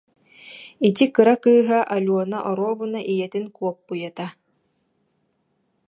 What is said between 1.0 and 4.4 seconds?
кыра кыыһа Алена оруобуна ийэтин куоппуйата